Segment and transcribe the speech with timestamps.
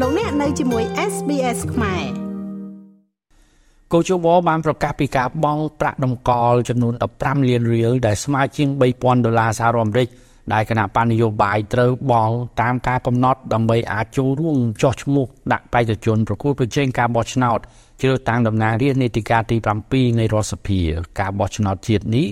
[0.00, 2.04] លោកអ្នកនៅជាមួយ SBS ខ្មែរ
[3.92, 10.08] កោជបបានប្រកាសពីការបង់ប្រាក់តម្កល់ចំនួន15លានរៀលដែលស្មើជាង3000ដុល្លារសហរដ្ឋអាមេរិក
[10.52, 17.58] ដែលគណៈបញ្ញយោបាយត្រូវបង់តាមការកំណត់ដើម្បីអាចចូលរួមចោះឈ្មោះដាក់បេក្ខជនប្រគល់ប្រជែងការបោះឆ្នោត
[18.00, 19.56] ជ្រើសតាំងតំណាងរាស្ត្រនីតិកាលទី
[19.88, 20.80] 7នៃរដ្ឋសភា
[21.20, 22.26] ការបោះឆ្នោតជាតិនេះ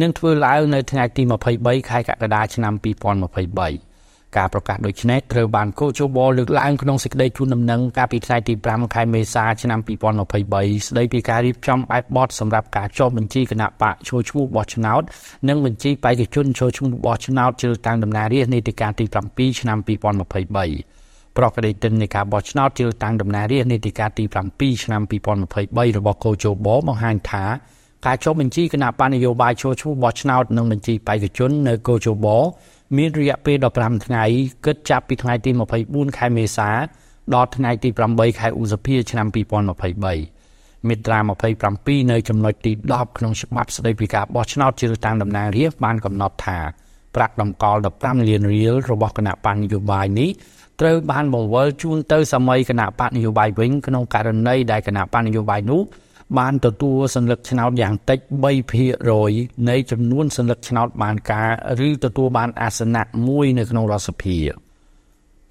[0.00, 1.22] នឹងធ្វើឡើងនៅថ្ងៃទី
[1.56, 3.97] 23ខែកក្កដាឆ្នាំ2023
[4.36, 9.80] ការប្រកាសដូចនេះត្រូវបានកោជបលើកឡើងក្នុងសេចក្តីជូនដំណឹងកាលពីថ្ងៃទី5ខែមេសាឆ្នាំ
[10.28, 15.02] 2023ស្តីពីការរៀបចំបែបបទសម្រាប់ការចុះបញ្ជីគណៈបកចូលឈ្មោះបោះឆ្នោត
[15.48, 24.24] និងបញ្ជីបេក្ខជនចូលឈ្មោះបោះឆ្នោតជ្រើសតាំងតំណាងរាស្ត្រនីតិកាលទី7ឆ្នាំ2023ប្រកាសទិននៃការបោះឆ្នោតជ្រើសតាំងតំណាងរាស្ត្រនីតិកាលទី
[24.54, 27.44] 7ឆ្នាំ2023របស់កោជបបង្ហាញថា
[28.06, 32.26] ការចុះបញ្ជីគណៈបញ្ញយោបាយចូលឈ្មោះបោះឆ្នោតនិងបញ្ជីបេក្ខជននៅកោជប
[32.96, 34.24] មានរយៈពេល15ថ្ងៃ
[34.64, 35.50] គិតចាប់ពីថ្ងៃទី
[35.84, 36.70] 24ខែមេសា
[37.34, 41.18] ដល់ថ្ងៃទី8ខែឧសភាឆ្នាំ2023មាត្រា
[41.64, 46.58] 27នៅចំណុចទី10ក្នុងច្បាប់ស្តីពីការបោះឆ្នោតជ្រើសតាំងតំណាងរាស្ត្របានកំណត់ថា
[47.14, 50.30] ប្រាក់តម្កល់15លានរៀលរបស់គណៈបញ្ញយោបាយនេះ
[50.80, 55.80] ត្រូវបានបង្វិលជូនទៅសម័យគណៈបកនយោបាយវិញក្នុងករណីដែលគណៈបកនយោបាយនោះ
[56.36, 58.18] បានទទួលសញ្ញាឆ្នោតយ៉ាងតិច
[58.94, 61.50] 3%នៃចំនួនសញ្ញាឆ្នោតបានការ
[61.86, 64.38] ឬទទួលបានអាសនៈមួយនៅក្នុងរដ្ឋសភា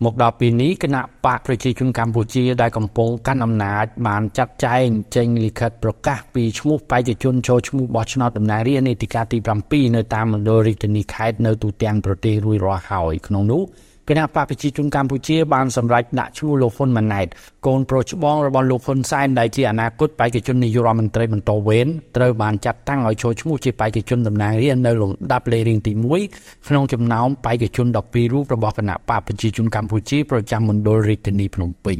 [0.03, 13.61] មកដល់ពេលនេះគណៈបកប្រជាជនកម្ពុជាដែលកំពុងកាន់អំណាចបានចាត់ចែងចេញលិខិតប្រកាសពីឈ្មោះបេក្ខជនចូលឈ្មោះបោះឆ្នោតដំណើររាជនីតិកាលទី7នៅតាមមណ្ឌលរាជធានីខេត្តនៅទូទាំងប្រទេសរួចរាល់ហើយក្នុងនោះ
[14.09, 17.27] គណៈបកប្រជាជនកម្ពុជាបានសម្រេចដាក់ឈ្មោះលោកហ៊ុនម៉ាណែត
[17.67, 25.91] កូនប្រុសច្បងរបស់លោកហ៊ុនសែនដែលជាអនាគតបេក្ខជននាយករដ្ឋមន្ត្រីបន្តវេនត្រូវបានចាត់តាំងឲ្យចូលឈ្មោះជាបេក្ខជនតំណាងរាស្ត្រនៅលំដាប់លេខរៀងទី
[26.29, 31.99] 1ក្នុងចំណោមបេក្ខជន12រូបរបស់គណៈបកប្រជាជនកម្ពុជាប្រចាំមណ្ឌលរាជធានីភ្នំពេញ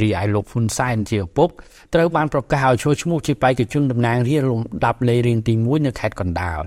[0.00, 1.48] រីឯលោកហ៊ុនសែនជាឪពុក
[1.94, 6.60] ត្រូវបានប្រកាសឲ្យចូលឈ្មោះជាបេក្ខជនតំណាងរាស្ត្រលំដាប់លេខរៀងទី1នៅខេត្តកណ្ដាល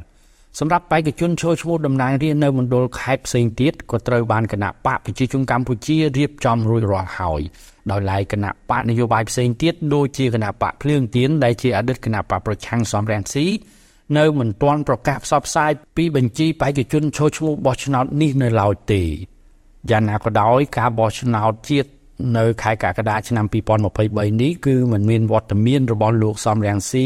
[0.58, 7.42] សម្រាប់បេក្ខជនចូលឈ្មោះតំណាងរាស្ត្រនៅមណ្ឌលខេត្តផ្សេងទៀតក៏ត្រូវបានគណៈបកប្រជាជនកម្ពុជារៀបចំរួចរាល់ហើយ
[7.92, 13.46] ដោយឡែកគណៈបកនយោបាយផ្សេងទៀតដូចជាគណៈបកភ្លើងទៀនដែលជាអតីតគណៈបកប្រឆាំងសំរងស៊ី
[14.18, 19.04] នៅមិនទាន់ប្រកាសផ្សព្វផ្សាយពីបញ្ជីបេក្ខជនចូលឈ្មោះបោះឆ្នោតនេះនៅឡើយទេ
[19.90, 21.90] យ៉ាងណាក៏ដោយការបោះឆ្នោតជាតិ
[22.38, 27.06] នៅខែកក្កដាឆ្នាំ2023នេះគឺมันមានវត្តមានរបស់លោកសំរងស៊ី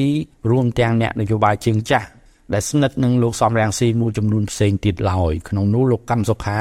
[0.50, 2.08] រួមទាំងអ្នកនយោបាយជើងចាស់
[2.54, 6.60] ដែលស្និទ្ធនឹងលោកសំរាំងស៊ីមួយចំនួនផ្សេងទៀតឡើយក្នុងនោះលោកកម្មសុខា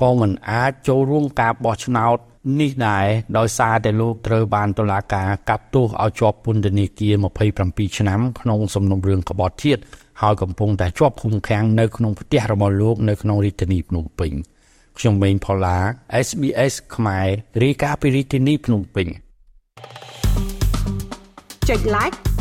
[0.00, 2.18] ក៏មិនអាចចូលរួមការបោះឆ្នោត
[2.60, 3.06] នេះដែរ
[3.38, 7.14] ដោយសារតែលោកត្រូវបានតុលាការកាត់ទោសឲ្យជាប់ពន្ធនាគារ
[7.56, 9.82] 27ឆ្នាំក្នុងសំណុំរឿងក្បត់ជាតិ
[10.22, 14.32] ហើយកំពុងតែជាប់ឃុំឃាំងនៅក្នុងផ្ទះរបស់លោកនៅក្នុងរាជធានីភ្នំពេញ
[14.98, 15.78] ខ្ញុំម៉េងផល្លា
[16.26, 17.26] SBS ខ្មែរ
[17.62, 19.06] រាយការណ៍ពីរាជធានីភ្នំពេញ
[21.68, 22.16] ចុច like